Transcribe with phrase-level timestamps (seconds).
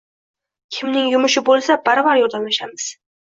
[0.77, 2.89] Kimning yumushi bo`lsa, baravar yordamlashamiz